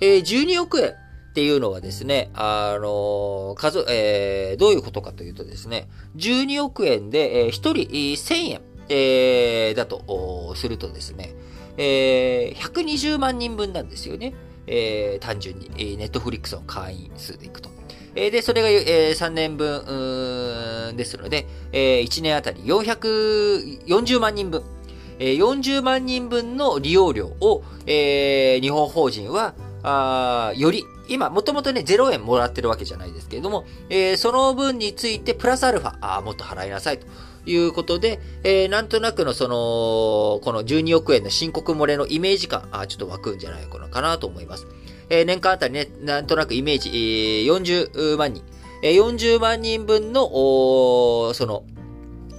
[0.02, 0.94] え12億円っ
[1.36, 11.36] ていうのはですね、あの、数、えー、どういうことかというとですね、12億円で、え、1人1000円、えー、だとするとですね、
[11.76, 14.34] えー、120万人分なんですよね。
[14.66, 17.75] えー、単純に、ネットフリックスの会員数でいくと。
[18.16, 24.64] えー、で、それが、えー、3年分、ですので、えー、1年あたり440万人分。
[25.18, 37.08] えー、40万人分の利用料を、えー、日本法人は、あより、今、もともとね、0円もらってるわけじゃないですけれども、えー、その分について、プラスアルファ、あもっと払いなさいと。
[37.48, 44.66] いうことで、えー、なんとなくのその、この12億円の申告漏れのイメージ感、あちょっと湧くんじゃないかなと思います。
[45.10, 48.44] えー、年間あたりね、なんとなくイメージ、えー、40万人、
[48.82, 51.64] えー、40万人分の、その、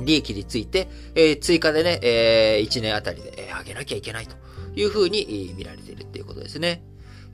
[0.01, 4.37] 利益について、えー、追加でね、えー、1年あたりで、えー、上げなきゃいけないと
[4.75, 6.83] いうふうに、えー、見られているっていうことですね。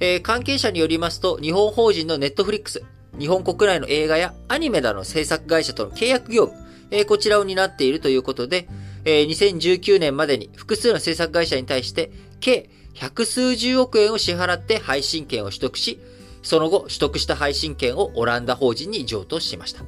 [0.00, 2.82] えー、関係者によりますと、日本法人のネットフリックス、
[3.18, 8.68] 日本国内の映画やアニメなどの制作会社との契約業務、えこちらを担っているということで、
[9.04, 16.00] え2019年までに複数の制作会社に対して、計百数十億円を支払って配信権を取得し、
[16.42, 19.84] その後、取得した配信権をオランダ法人に譲渡しました。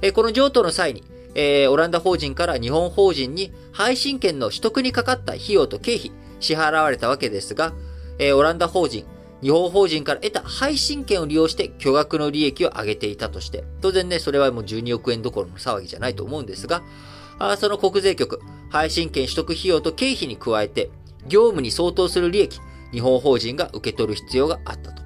[0.00, 1.02] えこの譲渡の際に、
[1.34, 7.72] えオランダ法人から日本法人に配信権の取得にかかった費用と経費、支払われたわけですが、
[8.18, 9.04] えオランダ法人、
[9.42, 16.82] 日本法人から得た配信権を利用して巨額の利益を上げていたとして、当然ね、それはもう12億円どころの騒ぎじゃないと思うんですが、
[17.38, 20.90] あその国税局、配信権取得費用と経費に加えて、
[21.28, 22.60] 業務に相当する利益、
[22.92, 25.02] 日本法人が受け取る必要があったと。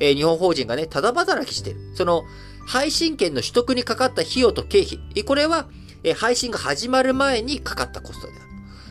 [0.00, 1.76] えー、日本法人がね、ただ働きしてる。
[1.94, 2.24] その、
[2.66, 5.68] 配信権の取得にかかった費用と経費、これは、
[6.02, 8.46] えー、配信が始まる前にかかったコストである。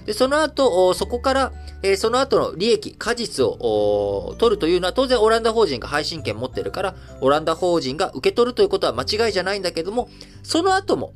[0.06, 10.10] で、その後、そこから、えー、その後の利益、果実を取るというのは当然オランダ法人が配信権持ってるから、オランダ法人が受け取るということは間違いじゃないんだけども、
[10.44, 11.14] その後も、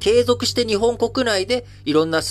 [0.00, 2.22] 継続して日本国内でいろんな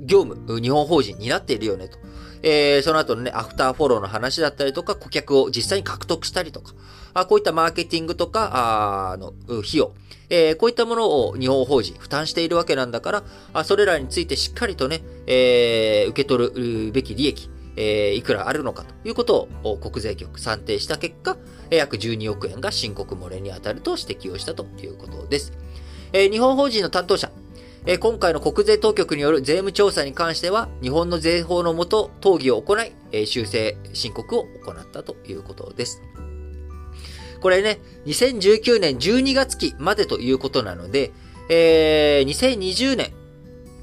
[0.00, 1.98] 業務、日本法人になっているよねと。
[2.42, 6.72] えー、その後のね、アフターフォローの話だったりとか、顧客を実際に獲得したりとか、
[7.14, 9.92] あこういったマーケティングとか、あの、費用、
[10.30, 16.50] えー、こういったものを日本法人負担しているわけなんだから、あそれらについてしっかりとね、えー、受け取
[16.86, 21.36] るべき利益、えー、いくらあるのかということを国税局算定した結果、
[21.70, 25.52] 約12億円が申告漏れに当たると指摘をしたということです。
[26.12, 27.30] えー、日本法人の担当者、
[27.90, 36.02] え、今回の国税当局による税務調査に関しては、日本の税法のもと、討議を行い、え、修正申告を行ったということです。
[37.40, 41.12] これね、2019年12月期までということなので、
[41.48, 43.14] えー、2020年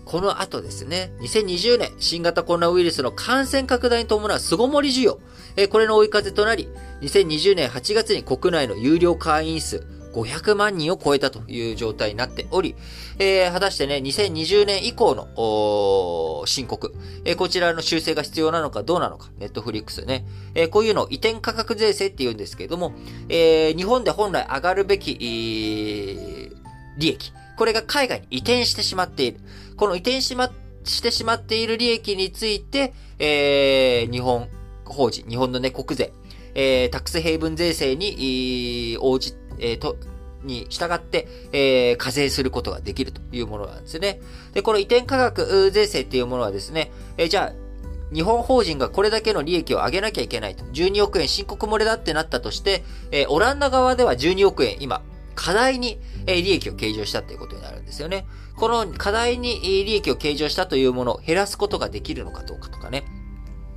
[0.05, 5.19] この後ですね、2020年新型コロナウイルスの感染拡大に伴う巣ごもり需要、
[5.57, 6.69] えこれの追い風となり、
[7.01, 9.83] 2020年8月に国内の有料会員数
[10.15, 12.75] 500万人を超えたという状態になっており、
[13.19, 22.93] えー、果たしてね、2020年以降の申告、えー、こちらの修正が必要なのかどうなのか、ネットフリックスね、えー、こういうのを移転価格税制って言うんですけれども、
[23.27, 26.55] えー、日本で本来上がるべき、えー、
[26.97, 29.39] 利益、これが海外に移転してしまっている。
[29.75, 30.51] この移転しま、
[30.85, 34.47] してしまっている利益について、えー、日本
[34.85, 36.13] 法人、日本のね、国税、
[36.53, 39.97] えー、タックスヘイブン税制に、応じて、えー、と、
[40.43, 44.21] に従って、えー、課税することができるというものなんですね。
[44.53, 50.63] で、この移転価格税制っていうものはですね、えー、じゃあ、日本法人がこれだけの利益を上げなきゃいけないと。
[50.65, 55.01] 12億円申告漏れだってなったとして、えー、オランダ側では12億円今、
[55.33, 58.25] 課題に、え利益を計上したということになるんですよね。
[58.55, 63.03] この課題に利益を計上したというものを減らすことができるのかどうかとかね。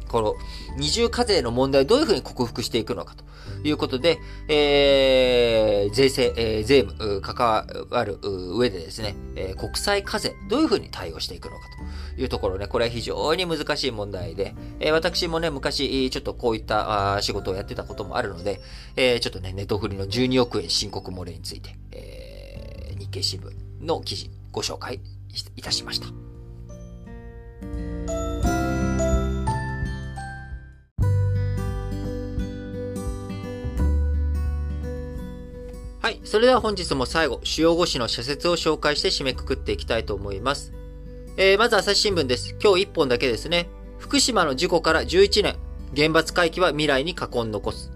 [0.09, 0.35] この
[0.77, 3.25] 二重課税の問題をどういうふうに克服していくのかと
[3.66, 4.18] いうことで、
[4.49, 11.62] えー、税制、えー、税務、関わる上でですね、えー、国際課税、どういうふうに対応していくのか
[12.16, 18.61] というところね、これは非常に難しい問題で、えー、私もね、昔、ちょっとこういったあ仕事をやってたこともあるので、
[18.97, 23.53] えー、ちょっとね、ネットフリの12億円申告漏れについて、えー、日経新聞
[23.85, 25.01] の記事、ご紹介
[25.57, 26.09] いたしました。
[36.09, 36.21] はい。
[36.25, 40.73] それでは本日も最後、主要語詞の社説を紹介して締めくくっていきたいと思います。
[41.37, 42.57] えー、まず朝日新聞です。
[42.62, 43.68] 今日1本だけですね。
[43.99, 45.57] 福島の事故から11年。
[45.94, 47.92] 原発回帰は未来に禍根残す。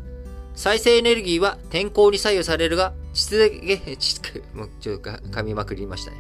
[0.55, 6.19] 再生エネルギーは天候に左右されるが、蓄電、 もうちょっと噛みまくりましたね。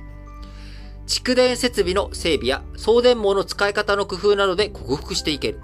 [1.06, 5.60] 蓄電設備の整備や送電網の使い方の工夫などで克服していける。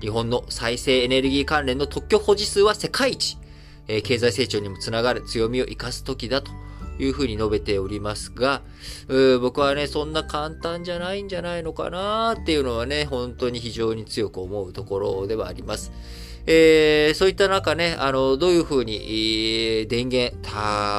[0.00, 3.41] 日本の再生エネルギー関連の特許保持数は世界一。
[3.92, 6.50] えー、経済成長にもつながる強みを生かす時だと
[6.98, 8.62] いうふうに述べておりますが、
[9.40, 15.92] 僕はね、そんな簡単じゃないんじゃないのかなっていうのはね、本当に非常に強く思うところではあります。
[16.46, 20.36] えー、そういった中ね、あの、どういうふうに、えー、電源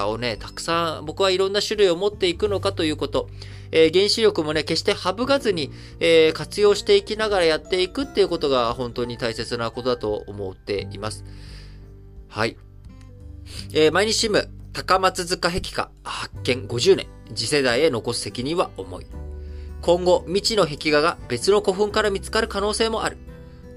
[0.10, 3.30] をね、たくさん、僕はいろんな種類を持っていくのかということ、
[3.72, 11.26] えー、原子力もね、決して省かずに、えー、活用していきながらやっていくっていうことが本当に大切なことだと思っています。
[12.30, 12.56] はい。
[13.74, 17.08] えー、毎日新聞、高松塚壁画発見50年。
[17.36, 19.06] 次世代へ残す責任は重い。
[19.82, 23.18] 今後、未知の壁画が別の古墳から見つかる可能性もある。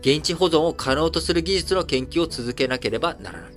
[0.00, 3.55] 現地保存を可能とする技術の研究を続けなければならない。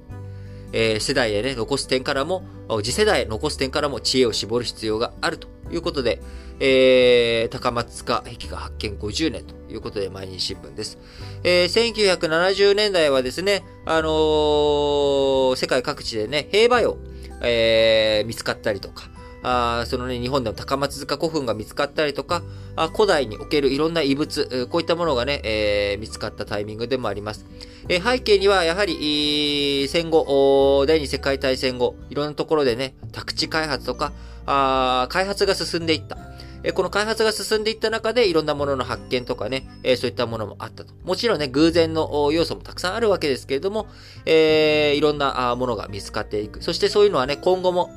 [0.71, 2.43] えー、世代へね、残す点からも、
[2.83, 6.21] 次世代へ残す点からも知恵を絞る必要があるということで、
[6.59, 10.97] えー、高松塚壁画発見50年ということで、毎日新聞です。
[11.43, 16.97] えー、1970年代はですね、あのー、世界各地でね、平和洋、
[17.41, 19.09] えー、見つかったりとか、
[19.41, 22.43] あそのね、日本でも高松塚古墳が見つかったりとか、
[22.75, 27.45] あ古代におけるいろんな遺物、こういったものがね、えー、見つかったタイミングでもあります。
[27.89, 34.13] え、背景にはやはり、戦後、第二次世界大戦後、いろんなところでね、宅地開発とか、
[34.45, 36.17] あ開発が進んでいった。
[36.61, 40.93] えこの開発が進んでいった中でいろんなものの発見とかね、えそういったものもあったと。
[41.03, 43.87] もちろんね、偶然の要素もたくさんあるわけですけれども、
[44.25, 46.61] えー、いろんなものが見つかっていく。
[46.61, 47.89] そしてそういうのはね、今後も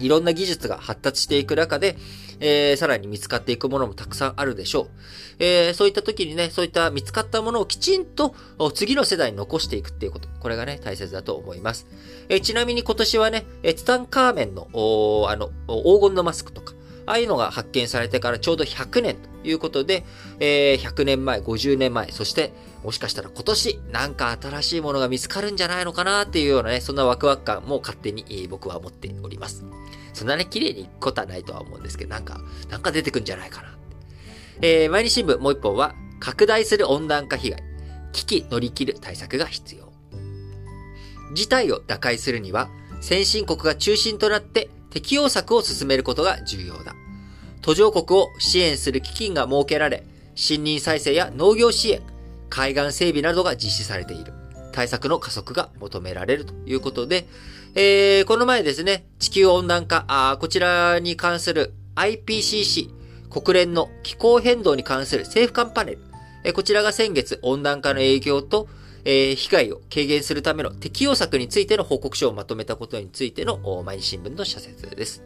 [0.00, 1.96] いろんな技術が発達していく中で、
[2.40, 4.88] えー、さらに見つかっていくものもたくさんあるでしょう。
[5.38, 8.34] えー、そういった時にね、そういった見つかったものをきちんと
[8.74, 10.28] 次の世代に残していくっていうこと。
[10.40, 11.86] これがね、大切だと思います。
[12.28, 14.68] えー、ちなみに今年はね、えツタンカーメンの、
[15.28, 16.74] あの、黄金のマスクとか、
[17.06, 20.04] ああいうのが発見されてからちょうど100年ということで、
[20.40, 22.52] え、100年前、50年前、そして
[22.84, 29.64] もしかしたら今年なんか新しいものが見つかるんじゃないのかなっていうようなね、そんなワクワク感も勝手に僕は持っております。
[30.12, 33.78] そんなね、綺麗にいくことはないとは思うんですけど、なんか、なんか出てくんじゃないかな。
[34.60, 37.62] えー、毎日新聞もう一本は、拡大する温暖化被害。
[38.12, 39.92] 危機乗り切る対策が必要。
[41.34, 42.68] 事態を打開するには、
[43.00, 46.94] 先進国が中心となって適用策を進めることが重要だ。
[47.60, 50.04] 途上国を支援する基金が設けられ、
[50.36, 52.02] 森林再生や農業支援、
[52.50, 54.32] 海岸整備などが実施されている。
[54.74, 57.28] 対策の加速が求められるということで、
[57.76, 62.90] えー、この前ですね、地球温暖化、あこちらに関する IPCC、
[63.30, 65.98] 国連の気候変動に関する政府間パネル、
[66.42, 68.68] えー、こちらが先月温暖化の影響と、
[69.04, 75.22] えー、被害を軽減するための適用策についての報告書をまとめたことについての毎日新聞の社説です。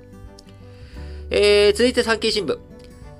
[1.30, 2.58] えー、続いて産経新聞。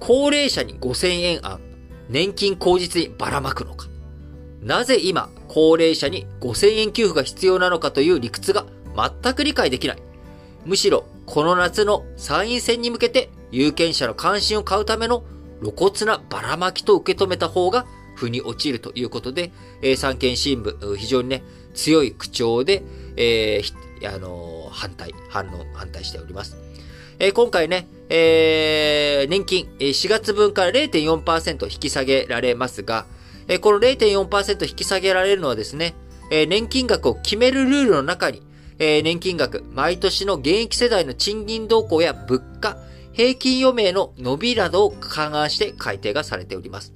[0.00, 1.60] 高齢者に5000円案、
[2.08, 3.87] 年金口実にばらまくのか。
[4.62, 8.66] なぜ今、高齢者に5000円給付が必要なのかという理屈が
[9.22, 9.98] 全く理解できない。
[10.64, 15.24] むしろ、この夏の参院選に向けて有権者の関心を買うための
[15.60, 17.86] 露骨なばらまきと受け止めた方が
[18.16, 21.42] 腑に落ちるということで、えー、産経新聞、非常にね、
[21.74, 22.82] 強い口調で、
[23.16, 26.56] えー、あのー、反対、反論、反対しております。
[27.20, 33.06] えー、今回ね、えー、年金、4月分から0.4%引き下げられますが、
[33.48, 35.94] えこの0.4%引き下げられるのはですね、
[36.30, 38.42] え年金額を決めるルールの中に、
[38.78, 42.76] え年金額、毎年の現役世代の賃金動向や物価、
[43.12, 46.92] 平均余命の伸びなどを勘案して改定がされております。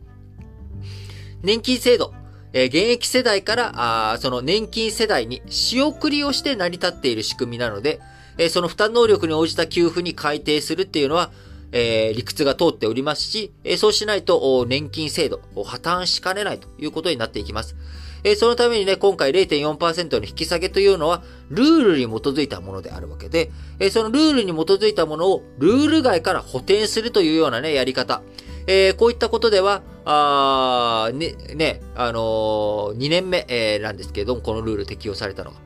[1.42, 2.12] 年金制度、
[2.52, 7.98] え現役世代からあその年金世代に仕送りをして成り立っている仕組みなので、
[8.36, 11.30] えその負担能力に応じた給付に改定するっていうのは、
[11.72, 17.76] えー、理屈が通っておりますし、えー、そうしないと年金制度を破綻しかねないということになっていきます。
[18.24, 23.50] えー、そのためにね、今回0.4%の引き下げというのは、ルールに基づいたものであるわけで、
[23.80, 28.22] えー、そのルールに基づいたものをルール外から補填するというようなね、やり方。
[28.68, 35.56] えー、こういったことでは、あね、ね、あのー、2年目、えー、なんですけれども、このルール適用されたのが。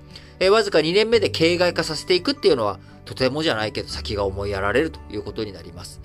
[0.40, 6.00] えー、わずか2年目で形骸化させていくっていうのは、とてもじゃないけど先が思いやられるということになります。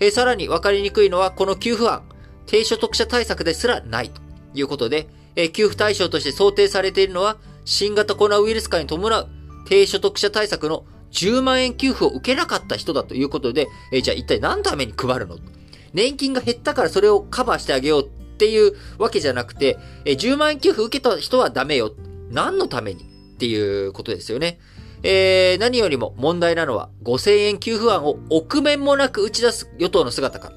[0.00, 2.02] えー、さらに分かりにくいのは、この給付案、
[2.46, 4.20] 低所得者対策ですらないと
[4.54, 9.28] いうことで、えー、給付対象として想定されているのは、新型コロナウイルス化に伴う
[9.66, 15.36] 低所得者対策の10万円給付を受けなかった人だということで、えー、じゃあ一体何のために配るの？
[15.92, 18.08] 年金が減ったからそれをカバーしてあげようっ
[18.38, 21.92] ていうわけじゃなくて、えー、10万円給付受けた人はダメよ。
[22.30, 23.11] 何のために？
[23.34, 24.58] っていうことですよね。
[25.02, 30.52] えー、何よりも問題なのは5000円給付案を臆面もなく打ち出す与党の姿か。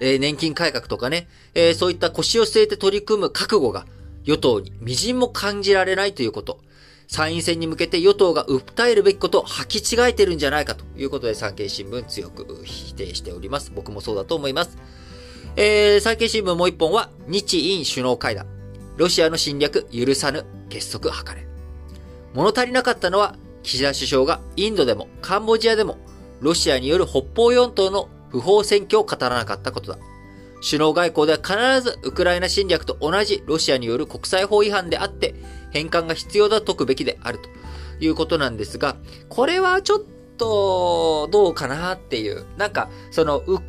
[0.00, 3.86] えー、年金改革とかね、えー、そういった腰を据えて取り組む覚悟が
[4.24, 6.60] 与党に微塵も感じられないということ。
[7.08, 13.72] 参院選に向けて与党が訴えるべきことを履き違えてるんじゃないかということで産経新聞強く否定しております。
[13.74, 14.76] 僕もそうだと思います。
[15.56, 18.55] えー、産経新聞もう一本は日印首脳会談。
[18.96, 21.46] ロシアの侵略許さぬ結束図れ。
[22.34, 25.98] 物足りなかったのは、岸田首相がインドでもカンボジアでも、
[26.40, 29.98] ロシアによる北方四島の不法占拠を語らなかったことだ。
[30.62, 35.34] 首脳外交では必ずウクライナ侵略と同じロシアによる国際法違反であって、
[35.70, 37.48] 返還が必要だと解くべきであると
[38.00, 38.96] いうことなんですが、
[39.28, 40.02] これはちょっ
[40.36, 42.44] とどうかなっていう。
[42.56, 43.60] なんか、その、う、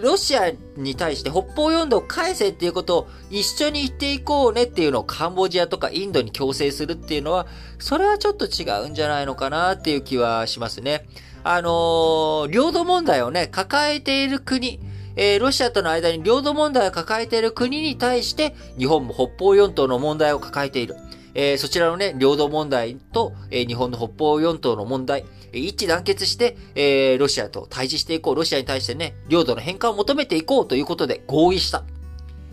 [0.00, 7.46] ロシアに対して北方四島を返せっていうことを一緒に言っていこうねっていうのをカンボジアとかインドに強制するっていうのは、
[7.78, 11.06] それはちょっと違うんじゃないのかなっていう気はしますね。
[11.44, 14.80] あのー、領土問題をね、抱えている国、
[15.16, 20.96] えー、ロシアとの間に領土問題を抱えている国に対して、日本も北方四島の問題を抱えている。
[21.34, 28.34] えー、そちらのね、領土問題と、えー、日本の北方四島の問題、一致団結して、えー、ロシアと対峙していこう。
[28.34, 31.84] ロシアに対してね、領土の返還を求めていこうということで合意した。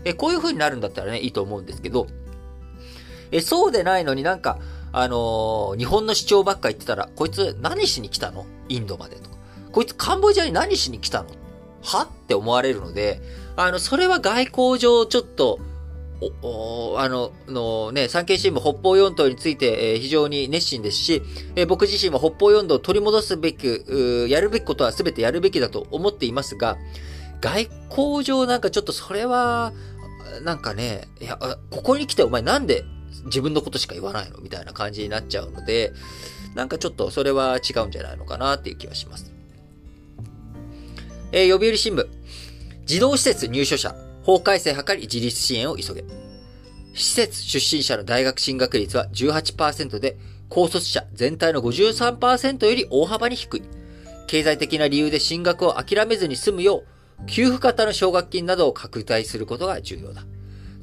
[0.04, 2.06] えー、こういう風になるんだったらね、いいと思うんですけど、
[3.30, 4.58] えー、そうでないのになんか、
[4.92, 8.44] あのー、日本の主張ばっか言ってたら、こいつ何しに来たの？
[8.68, 9.36] インドまでとか。
[9.72, 11.28] こいつカンボジアに何しに来たの？
[11.82, 12.02] は？
[12.02, 13.22] って思われるので、
[13.56, 15.60] あの、それは外交上ちょっと、
[16.42, 21.22] おお、あの、のね、産経新聞北方四島について、えー、非常に熱心ですし、
[21.56, 26.76] えー、僕自身も北方四島を取り戻すべく、やるべきことは全てやるべきだと思っていますが、
[27.40, 29.72] 外交上なんかちょっとそれは、
[30.42, 31.38] なんかね、いや、
[31.70, 32.84] ここに来てお前なんで
[33.24, 34.38] 自分のことしか言わないの？
[34.38, 35.92] みたいな感じになっちゃうので、
[36.54, 39.32] なんかちょっとそれは違うんじゃないのかなっていう気はします。
[41.32, 42.06] えー、読売新聞。
[42.86, 43.94] 児童施設入所者、
[44.30, 46.04] 法改正図り自立支援を急げ。
[46.94, 50.16] 施設出身者の大学進学率は18%で、
[50.48, 53.62] 高卒者全体の53%より大幅に低い。
[54.26, 56.84] 経済的な理由で進学を諦めずに済むよ
[57.22, 60.24] う、給付型の奨学金などを拡大することが重要だ。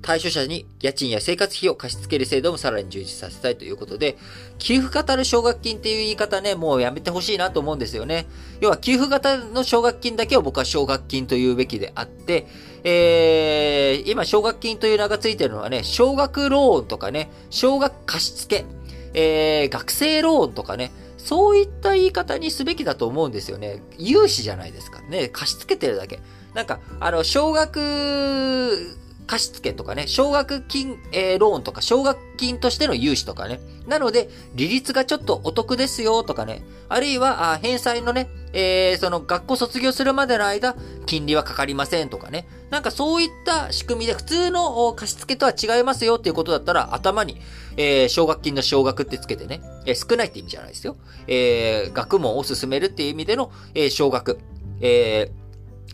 [0.02, 4.18] 対象者に家賃や生活費を貸し付ける制度もさらに充実させたいということで、
[4.58, 8.26] 給付型の奨学金っていう言い方ね、もうやめてほしいなと思うんですよね。
[8.62, 12.48] 要は給付型の奨学金だけを僕は奨学金というべきであって、
[12.90, 18.66] えー、今奨学金という名が付いてるのはね、奨学ローンとかね、奨学貸付、
[19.14, 23.84] えー、学生ローンとかね、そういった言い方にすべきだと思うんですよね。
[23.98, 25.28] 融資じゃないですかね。
[25.28, 26.22] 貸し付けてるだけ。
[26.54, 28.96] なんか、あの、奨学
[29.28, 33.60] 貸付とかね、奨学金、えー、ローンとか、奨学金としての融資とかね。
[33.86, 36.64] なので、利率がちょっとお得ですよとかね。
[36.88, 38.30] あるいは、返済のね、
[38.60, 42.48] えー、その学校卒業するまでの間、金利はかかりませんとかね。
[42.72, 47.40] なんかそういった仕組みで普通の貸付とは違いますよっていうことだったら、頭に、
[47.78, 50.98] えー、奨学金の奨学ってつけてね、えー、少ないって意味じゃないですよ。
[51.28, 54.40] えー、学問を進めるっていう意味での、えー、奨学。
[54.82, 55.47] えー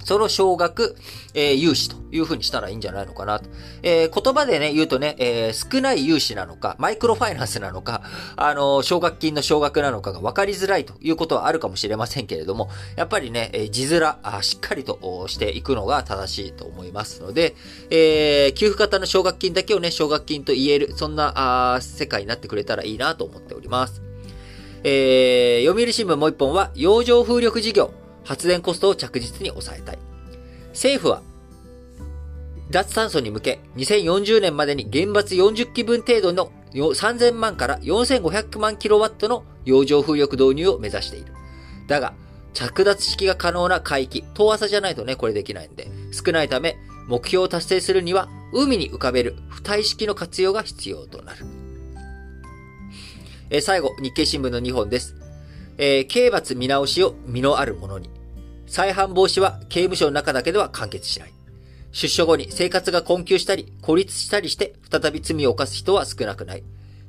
[0.04, 0.96] その少額、
[1.34, 3.50] えー、融資という風にしたらいいんじゃないのかなと。
[3.82, 8.04] えー、言葉でね、言うとね、えー、少ない融資なのか、マイクロファイナンスなのか、
[8.36, 17.56] あの奨学金の少額なのかが分かりづらいということはあるかもしれませんけれども、やっぱりね、え字面あ、しっかりとしていくのが正しいと思いますので、
[17.89, 24.02] え給付型の奨学金だけをね、奨学金と言える、そんな、あ世界になってくれたらいいなと思っております。
[24.84, 28.03] えー、読売新聞もう一本は、洋上風力事業。
[28.24, 29.98] 発電コストを着実に抑えたい。
[30.70, 31.22] 政府は、
[32.72, 41.32] 脱炭素に向け、2040年までに原発40基分程度の3000万から4500万キロワットの洋上風力導入を目指している。
[41.88, 42.14] だが、
[42.54, 51.46] 着脱式が可能な海域、遠浅じゃないとね、これできないんで、少ないため、目標を達成するには、海に浮かべる浮体式の活用が必要となる。
[53.50, 55.16] え最後、日経新聞の2本です。
[55.78, 58.10] えー、刑罰見直しを身のあるものに。
[58.68, 61.34] 再犯防止は刑務所の中だけでは完結しない。
[61.92, 66.64] 出所後に生活が困窮したり、孤立したりして、再び罪を犯す人は少なくない。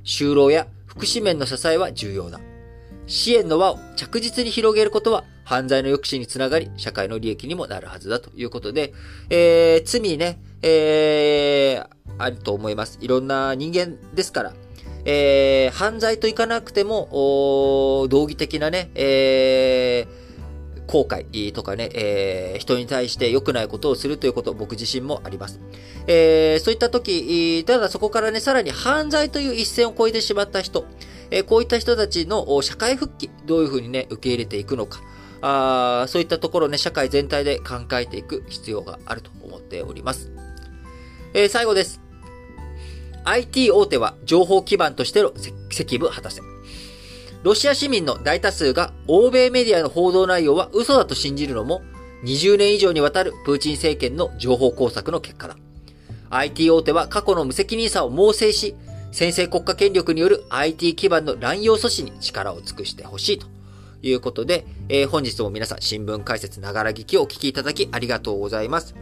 [0.05, 2.41] 就労や福祉面の支えは重要だ。
[3.07, 8.93] 支援の輪を着実に広げることは、犯罪の抑止につながり、社会の利益にもなるはずだということで、
[9.31, 11.89] えー、罪ね、えー、
[12.19, 12.99] あると思います。
[13.01, 14.55] いろんな人間ですから、
[15.05, 17.09] えー、犯罪といかなくても、
[18.11, 20.25] 道義的なね、えー、
[20.87, 25.61] 後悔とかね、えー、人に対して良くないことをするということ、僕自身もあります。
[26.07, 30.87] えー、そういった時、ただそこからね、さらに犯罪という一線を越えてしまった人、
[31.31, 35.01] えー、こういった人たちの社会復帰、どういうふうにね、受け入れていくのか、
[35.47, 40.31] あそういったところね、社会全体で考えていく必要があると思っております。
[41.35, 42.04] え、最後です。
[43.25, 45.33] IT 大手は情報基盤としての
[45.71, 46.43] 責務果たせ。
[47.43, 51.83] ロシア市民の大多数が欧米メディアの報道内容は嘘だと信じるのも
[52.25, 55.57] 20年以上にわたるプーチン政権の情報工作の結果だ。
[56.31, 58.75] IT 大手は過去の無責任さを猛省し、
[59.13, 63.47] 先制国家権力による IT 基盤の乱用阻止に力を尽くしてほしいと
[64.03, 68.95] いうことで、えー、本日も皆さん新聞解説ながら聞きをお聞きいただきありがとうございます。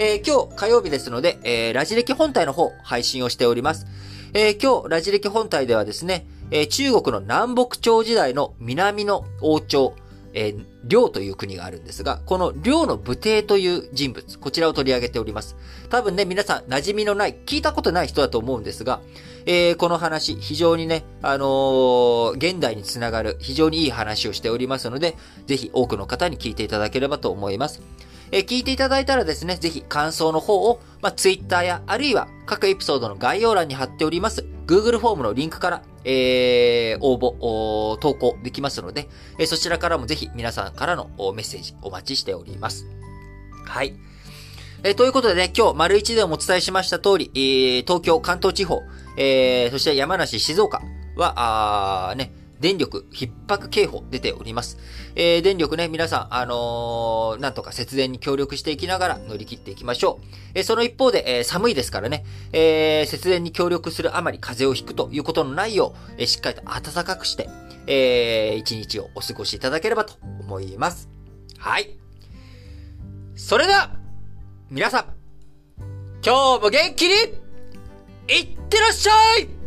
[0.00, 3.86] えー、今日火曜日ですので、えー、ラジ歴本体の方配信をしております。
[4.34, 9.94] え今日ラジ歴本体ではですね、え、中国の南北朝時代の南の王朝、
[10.34, 15.56] えー、梁という国があるんですが、この梁の武帝という人物、こちらを取り上げております。
[15.88, 19.00] 多分ね、皆さん馴染みのない、聞いたことない人だと思うんですが、
[19.46, 27.80] えー、この話、非常にね、あのー、現代につながる、非常にいい話をしておりますので、ぜひ多くの方に聞いていただければと思います。
[28.30, 39.08] えー、聞いていただいたらですね、ぜひ感想の方を、まあ、Twitter や、あるいは各エピソードの概要欄に貼っております、Google フォームのリンクから、えー、応募、投稿できますので、
[39.38, 42.86] えー、そちらからもぜひ皆さんからのメッセージお待ちしております。
[43.64, 43.94] はい。
[44.84, 48.82] えー、ということでね、今日、丸一でもお伝えしました通り、えー、東京、関東地方、
[49.16, 50.82] えー、そして山梨、静岡
[51.16, 54.78] は、あね、電力逼迫警報出ております。
[55.14, 60.26] えー、電力ね、皆さん、あのー、なんとか節電に協力していきながら乗り切っていきましょう。
[60.54, 67.48] えー、その一方で、えー、寒いですからね、えー、節電に協力するあまり風邪をひくということのないよう、えー、しっかりと暖かくして、
[67.86, 71.08] えー、一日をお過ごしいただければと思います。
[71.58, 71.96] はい。
[73.34, 73.90] それでは、
[74.70, 75.04] 皆さん、
[76.24, 77.14] 今日も元気に、
[78.28, 79.57] いってらっしゃい